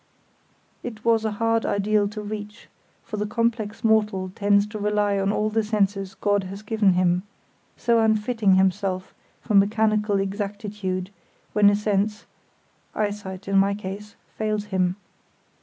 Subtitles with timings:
[0.81, 2.67] It was a hard ideal to reach,
[3.03, 7.21] for the complex mortal tends to rely on all the senses God has given him,
[7.77, 11.11] so unfitting himself for mechanical exactitude
[11.53, 12.25] when a sense
[12.95, 14.95] (eyesight, in my case) fails him.